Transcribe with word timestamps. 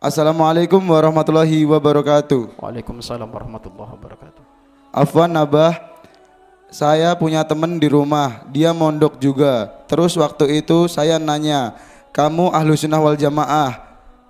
Assalamualaikum 0.00 0.80
warahmatullahi 0.80 1.68
wabarakatuh. 1.68 2.56
Waalaikumsalam 2.56 3.28
warahmatullahi 3.28 4.00
wabarakatuh. 4.00 4.42
Afwan 4.96 5.28
Abah, 5.36 5.76
saya 6.72 7.12
punya 7.20 7.44
teman 7.44 7.76
di 7.76 7.84
rumah, 7.92 8.48
dia 8.48 8.72
mondok 8.72 9.20
juga. 9.20 9.68
Terus 9.84 10.16
waktu 10.16 10.64
itu 10.64 10.88
saya 10.88 11.20
nanya, 11.20 11.76
kamu 12.16 12.48
ahlu 12.48 12.72
sunnah 12.80 12.96
wal 12.96 13.12
jamaah? 13.12 13.76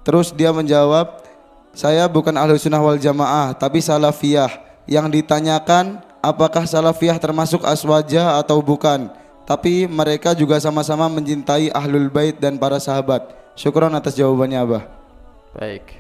Terus 0.02 0.34
dia 0.34 0.51
menjawab, 0.51 1.23
saya 1.70 2.02
bukan 2.11 2.34
ahlu 2.34 2.59
sunnah 2.59 2.83
wal 2.83 2.98
jamaah, 2.98 3.55
tapi 3.55 3.78
salafiyah. 3.78 4.50
Yang 4.91 5.23
ditanyakan, 5.23 6.02
apakah 6.19 6.66
salafiyah 6.66 7.23
termasuk 7.23 7.62
aswaja 7.62 8.42
atau 8.42 8.59
bukan? 8.59 9.06
Tapi 9.47 9.87
mereka 9.87 10.34
juga 10.34 10.59
sama-sama 10.59 11.06
mencintai 11.06 11.70
ahlul 11.70 12.11
bait 12.11 12.34
dan 12.42 12.59
para 12.59 12.83
sahabat. 12.83 13.39
Syukron 13.55 13.95
atas 13.95 14.19
jawabannya 14.19 14.59
Abah. 14.59 15.00
Baik. 15.51 15.99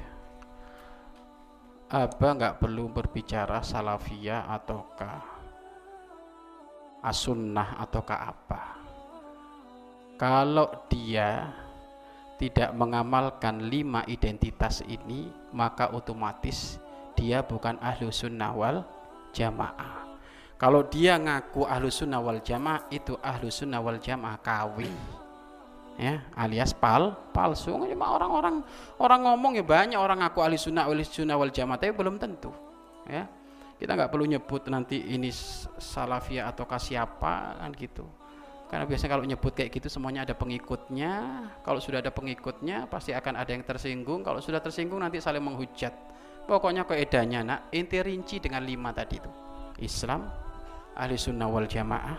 Abah 1.90 2.32
nggak 2.38 2.62
perlu 2.62 2.86
berbicara 2.86 3.66
salafiyah 3.66 4.46
ataukah 4.46 5.18
asunnah 7.02 7.82
ataukah 7.82 8.30
apa. 8.30 8.62
Kalau 10.14 10.86
dia 10.86 11.50
tidak 12.38 12.70
mengamalkan 12.78 13.66
lima 13.66 14.06
identitas 14.06 14.86
ini, 14.86 15.34
maka 15.50 15.90
otomatis 15.98 16.78
dia 17.18 17.42
bukan 17.42 17.74
ahlu 17.82 18.14
sunnah 18.14 18.54
wal 18.54 18.86
jamaah. 19.34 20.14
Kalau 20.62 20.86
dia 20.86 21.18
ngaku 21.18 21.66
ahlu 21.66 21.90
sunnah 21.90 22.22
wal 22.22 22.38
jamaah, 22.38 22.86
itu 22.94 23.18
ahlu 23.18 23.50
sunnah 23.50 23.82
wal 23.82 23.98
jamaah 23.98 24.38
kawin 24.38 24.94
ya 26.00 26.24
alias 26.32 26.72
pal 26.72 27.12
palsu. 27.36 27.76
Cuma 27.76 28.16
orang-orang 28.16 28.64
orang 28.96 29.20
ngomong 29.28 29.52
ya 29.60 29.64
banyak 29.64 30.00
orang 30.00 30.24
ngaku 30.24 30.40
ahli 30.40 30.56
sunnah 30.56 30.88
ahli 30.88 31.04
sunnah 31.04 31.36
wal 31.36 31.52
jamaah 31.52 31.76
tapi 31.76 31.92
belum 31.92 32.16
tentu 32.16 32.48
ya. 33.04 33.28
Kita 33.76 33.96
nggak 33.96 34.12
perlu 34.12 34.28
nyebut 34.28 34.68
nanti 34.68 35.00
ini 35.12 35.32
salafiyah 35.76 36.52
atau 36.52 36.68
siapa 36.76 37.60
kan 37.60 37.72
gitu. 37.76 38.04
Karena 38.68 38.84
biasanya 38.84 39.10
kalau 39.16 39.24
nyebut 39.24 39.52
kayak 39.56 39.72
gitu 39.72 39.88
semuanya 39.88 40.28
ada 40.28 40.36
pengikutnya. 40.36 41.12
Kalau 41.64 41.80
sudah 41.80 42.04
ada 42.04 42.12
pengikutnya 42.12 42.92
pasti 42.92 43.16
akan 43.16 43.40
ada 43.40 43.50
yang 43.56 43.64
tersinggung. 43.64 44.20
Kalau 44.20 44.38
sudah 44.44 44.60
tersinggung 44.60 45.00
nanti 45.00 45.16
saling 45.16 45.40
menghujat. 45.40 45.96
Pokoknya 46.44 46.84
keedanya 46.84 47.40
nak 47.40 47.60
inti 47.72 48.04
rinci 48.04 48.36
dengan 48.36 48.68
lima 48.68 48.92
tadi 48.92 49.16
itu. 49.16 49.32
Islam 49.80 50.28
ahli 50.92 51.16
sunnah 51.16 51.48
wal 51.48 51.64
jamaah. 51.64 52.16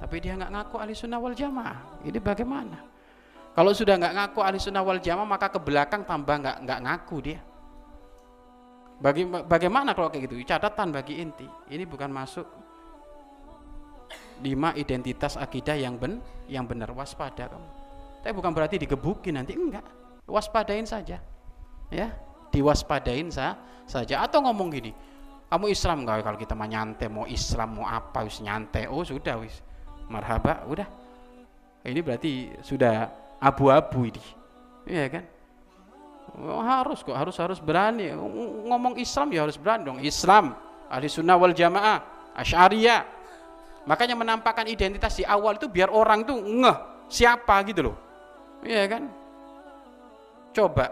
Tapi 0.00 0.16
dia 0.16 0.32
nggak 0.32 0.48
ngaku 0.48 0.74
ahli 0.80 0.96
sunnah 0.96 1.20
wal 1.20 1.36
jamaah. 1.36 2.02
Ini 2.08 2.18
bagaimana 2.24 2.95
kalau 3.56 3.72
sudah 3.72 3.96
nggak 3.96 4.12
ngaku 4.20 4.38
ahli 4.44 4.60
sunnah 4.60 4.84
wal 4.84 5.00
jamaah 5.00 5.24
maka 5.24 5.48
ke 5.48 5.56
belakang 5.56 6.04
tambah 6.04 6.36
nggak 6.36 6.56
nggak 6.68 6.80
ngaku 6.84 7.16
dia. 7.24 7.40
Bagi, 9.00 9.24
bagaimana 9.24 9.96
kalau 9.96 10.12
kayak 10.12 10.28
gitu? 10.28 10.36
Catatan 10.44 10.92
bagi 10.92 11.24
inti. 11.24 11.48
Ini 11.72 11.88
bukan 11.88 12.12
masuk 12.12 12.44
lima 14.44 14.76
identitas 14.76 15.40
akidah 15.40 15.72
yang 15.72 15.96
ben 15.96 16.20
yang 16.52 16.68
benar 16.68 16.92
waspada 16.92 17.48
kamu. 17.48 17.68
Tapi 18.20 18.32
bukan 18.36 18.52
berarti 18.52 18.76
digebukin 18.76 19.40
nanti 19.40 19.56
enggak. 19.56 19.84
Waspadain 20.28 20.84
saja. 20.84 21.16
Ya, 21.88 22.12
diwaspadain 22.52 23.32
sa 23.32 23.56
saja 23.88 24.20
atau 24.20 24.44
ngomong 24.44 24.68
gini. 24.68 24.92
Kamu 25.48 25.72
Islam 25.72 26.04
enggak 26.04 26.28
kalau 26.28 26.36
kita 26.36 26.52
mau 26.52 26.68
nyantai 26.68 27.08
mau 27.08 27.24
Islam 27.24 27.80
mau 27.80 27.88
apa 27.88 28.20
wis 28.20 28.44
nyantai. 28.44 28.84
Oh, 28.84 29.00
sudah 29.00 29.40
wis. 29.40 29.64
Marhaba, 30.12 30.68
udah. 30.68 30.88
Ini 31.86 32.00
berarti 32.02 32.50
sudah 32.60 33.25
abu-abu 33.40 34.08
ini. 34.08 34.24
Iya 34.86 35.06
kan? 35.10 35.24
Oh, 36.36 36.60
harus 36.60 37.00
kok 37.00 37.16
harus 37.16 37.36
harus 37.40 37.58
berani. 37.62 38.12
Ngomong 38.68 39.00
Islam 39.00 39.32
ya 39.32 39.48
harus 39.48 39.56
berani 39.56 39.82
dong. 39.88 39.98
Islam 40.02 40.52
ahli 40.92 41.08
sunnah 41.08 41.36
wal 41.38 41.56
jamaah 41.56 42.32
asyariyah. 42.36 43.02
Makanya 43.86 44.18
menampakkan 44.18 44.66
identitas 44.66 45.14
di 45.14 45.24
awal 45.24 45.56
itu 45.56 45.70
biar 45.70 45.88
orang 45.94 46.26
tuh 46.26 46.36
ngeh 46.36 46.78
siapa 47.06 47.62
gitu 47.70 47.90
loh. 47.90 47.96
Iya 48.66 48.84
kan? 48.90 49.02
Coba 50.50 50.86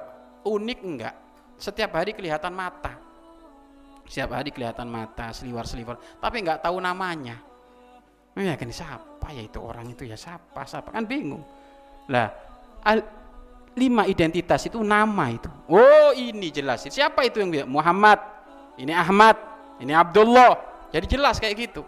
unik 0.46 0.78
enggak? 0.80 1.14
Setiap 1.58 1.90
hari 1.98 2.14
kelihatan 2.14 2.54
mata. 2.54 2.94
Setiap 4.06 4.36
hari 4.38 4.54
kelihatan 4.54 4.86
mata 4.86 5.34
seliwar-seliwar. 5.34 6.22
Tapi 6.22 6.36
enggak 6.40 6.62
tahu 6.62 6.78
namanya. 6.78 7.36
Iya 8.34 8.54
kan 8.54 8.70
siapa 8.70 9.28
ya 9.34 9.42
itu 9.42 9.58
orang 9.58 9.90
itu 9.90 10.06
ya? 10.06 10.14
Siapa 10.14 10.62
siapa? 10.64 10.94
Kan 10.94 11.04
bingung 11.04 11.42
lah, 12.10 12.34
lima 13.74 14.04
identitas 14.06 14.66
itu 14.68 14.80
nama 14.84 15.30
itu. 15.32 15.50
Oh, 15.66 16.10
ini 16.14 16.52
jelas. 16.52 16.86
Siapa 16.86 17.24
itu 17.26 17.40
yang 17.40 17.50
bilang? 17.50 17.70
Muhammad. 17.70 18.20
Ini 18.78 18.92
Ahmad. 18.94 19.36
Ini 19.82 19.92
Abdullah. 19.94 20.54
Jadi 20.94 21.06
jelas 21.10 21.42
kayak 21.42 21.54
gitu. 21.58 21.82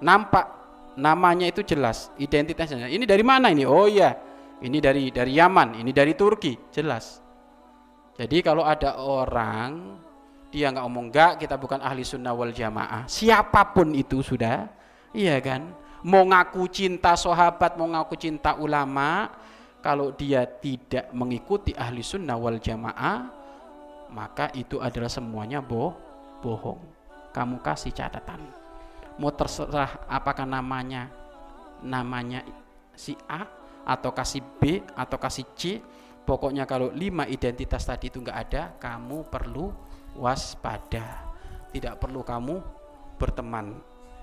Nampak 0.00 0.60
namanya 0.96 1.46
itu 1.46 1.62
jelas, 1.62 2.08
identitasnya. 2.16 2.88
Ini 2.88 3.04
dari 3.04 3.24
mana 3.24 3.52
ini? 3.52 3.68
Oh 3.68 3.86
iya, 3.86 4.16
ini 4.60 4.80
dari 4.82 5.12
dari 5.12 5.36
Yaman, 5.36 5.78
ini 5.78 5.90
dari 5.92 6.16
Turki, 6.16 6.56
jelas. 6.72 7.20
Jadi 8.16 8.44
kalau 8.44 8.64
ada 8.64 9.00
orang 9.00 9.96
dia 10.50 10.68
nggak 10.68 10.84
ngomong 10.84 11.06
enggak, 11.08 11.32
kita 11.40 11.56
bukan 11.56 11.80
ahli 11.80 12.02
sunnah 12.02 12.34
wal 12.36 12.52
jamaah. 12.52 13.06
Siapa 13.06 13.70
pun 13.72 13.96
itu 13.96 14.20
sudah, 14.20 14.68
iya 15.14 15.38
kan? 15.40 15.72
Mau 16.04 16.24
ngaku 16.24 16.64
cinta 16.70 17.12
sahabat, 17.16 17.76
mau 17.76 17.88
ngaku 17.88 18.16
cinta 18.16 18.56
ulama, 18.56 19.32
kalau 19.80 20.12
dia 20.12 20.44
tidak 20.44 21.08
mengikuti 21.12 21.72
ahli 21.72 22.04
sunnah 22.04 22.36
wal 22.36 22.60
jamaah, 22.60 23.28
maka 24.12 24.52
itu 24.56 24.80
adalah 24.80 25.08
semuanya 25.08 25.64
boh, 25.64 25.96
bohong. 26.44 26.80
Kamu 27.32 27.62
kasih 27.62 27.94
catatan. 27.94 28.42
Mau 29.20 29.30
terserah 29.32 30.04
apakah 30.08 30.48
namanya 30.48 31.12
namanya 31.80 32.44
si 32.96 33.16
A 33.28 33.48
atau 33.84 34.12
kasih 34.12 34.44
B 34.60 34.84
atau 34.92 35.16
kasih 35.16 35.46
C, 35.56 35.80
pokoknya 36.28 36.68
kalau 36.68 36.92
lima 36.92 37.24
identitas 37.24 37.84
tadi 37.84 38.12
itu 38.12 38.20
enggak 38.20 38.38
ada, 38.48 38.62
kamu 38.76 39.28
perlu 39.28 39.72
waspada. 40.16 41.28
Tidak 41.70 41.96
perlu 42.02 42.26
kamu 42.26 42.56
berteman 43.16 43.78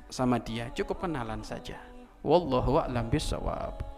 sama 0.07 0.39
dia 0.39 0.71
cukup 0.71 1.07
kenalan 1.07 1.43
saja. 1.43 1.79
Wallahu 2.25 2.81
a'lam 2.81 3.07
bisawab 3.07 3.96